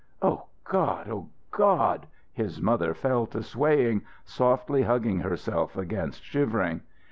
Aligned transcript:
"O 0.23 0.45
God! 0.63 1.07
O 1.11 1.29
God!" 1.51 2.07
His 2.33 2.59
mother 2.59 2.95
fell 2.95 3.27
to 3.27 3.43
swaying, 3.43 4.01
softly 4.25 4.81
hugging 4.81 5.19
herself 5.19 5.77
against 5.77 6.23
shivering. 6.25 6.81